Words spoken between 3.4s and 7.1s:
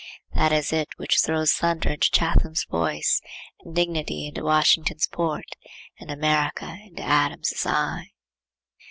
and dignity into Washington's port, and America into